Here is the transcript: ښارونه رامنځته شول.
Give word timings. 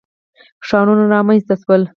ښارونه 0.67 1.05
رامنځته 1.13 1.55
شول. 1.61 1.81